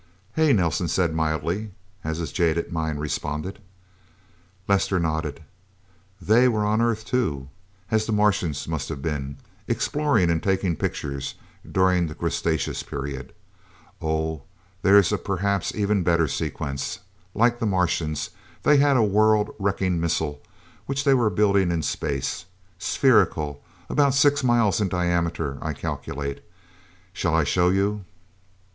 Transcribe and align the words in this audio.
"Hey!" 0.35 0.51
Nelsen 0.51 0.87
said 0.87 1.13
mildly, 1.13 1.73
as 2.03 2.17
his 2.17 2.31
jaded 2.31 2.71
mind 2.71 2.99
responded. 2.99 3.59
Lester 4.67 4.97
nodded. 4.99 5.43
"They 6.19 6.47
were 6.47 6.65
on 6.65 6.81
Earth, 6.81 7.05
too 7.05 7.49
as 7.91 8.07
the 8.07 8.11
Martians 8.11 8.67
must 8.67 8.89
have 8.89 9.03
been 9.03 9.37
exploring 9.67 10.31
and 10.31 10.41
taking 10.41 10.75
pictures, 10.75 11.35
during 11.71 12.07
the 12.07 12.15
Cretaceous 12.15 12.81
Period. 12.81 13.31
Oh, 14.01 14.37
but 14.37 14.43
there's 14.89 15.11
a 15.13 15.19
perhaps 15.19 15.75
even 15.75 16.01
better 16.01 16.27
sequence! 16.27 17.01
Like 17.35 17.59
the 17.59 17.67
Martians, 17.67 18.31
they 18.63 18.77
had 18.77 18.97
a 18.97 19.03
world 19.03 19.51
wrecking 19.59 19.99
missile, 20.01 20.41
which 20.87 21.03
they 21.03 21.13
were 21.13 21.29
building 21.29 21.69
in 21.69 21.83
space. 21.83 22.45
Spherical. 22.79 23.63
About 23.87 24.15
six 24.15 24.43
miles 24.43 24.81
in 24.81 24.87
diameter, 24.89 25.59
I 25.61 25.73
calculate. 25.73 26.41
Shall 27.13 27.35
I 27.35 27.43
show 27.43 27.69
you?" 27.69 28.05